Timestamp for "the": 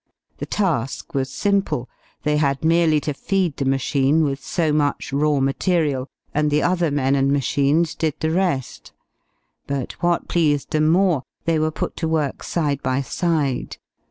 0.39-0.47, 3.57-3.65, 6.49-6.63, 8.19-8.31